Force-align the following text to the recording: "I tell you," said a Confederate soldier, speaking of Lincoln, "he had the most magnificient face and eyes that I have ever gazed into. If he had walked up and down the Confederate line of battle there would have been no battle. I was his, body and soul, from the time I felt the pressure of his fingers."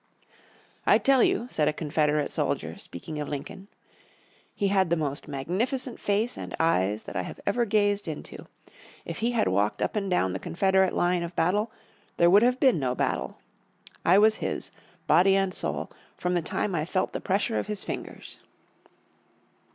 "I 0.87 0.97
tell 0.97 1.21
you," 1.21 1.45
said 1.51 1.67
a 1.67 1.73
Confederate 1.73 2.31
soldier, 2.31 2.75
speaking 2.79 3.19
of 3.19 3.29
Lincoln, 3.29 3.67
"he 4.55 4.69
had 4.69 4.89
the 4.89 4.95
most 4.95 5.27
magnificient 5.27 5.99
face 5.99 6.37
and 6.39 6.55
eyes 6.59 7.03
that 7.03 7.15
I 7.15 7.21
have 7.21 7.39
ever 7.45 7.65
gazed 7.65 8.07
into. 8.07 8.47
If 9.05 9.19
he 9.19 9.33
had 9.33 9.47
walked 9.47 9.79
up 9.79 9.95
and 9.95 10.09
down 10.09 10.33
the 10.33 10.39
Confederate 10.39 10.93
line 10.95 11.21
of 11.21 11.35
battle 11.35 11.71
there 12.17 12.31
would 12.31 12.41
have 12.41 12.59
been 12.59 12.79
no 12.79 12.95
battle. 12.95 13.37
I 14.03 14.17
was 14.17 14.37
his, 14.37 14.71
body 15.05 15.35
and 15.35 15.53
soul, 15.53 15.91
from 16.17 16.33
the 16.33 16.41
time 16.41 16.73
I 16.73 16.83
felt 16.83 17.13
the 17.13 17.21
pressure 17.21 17.59
of 17.59 17.67
his 17.67 17.83
fingers." 17.83 18.39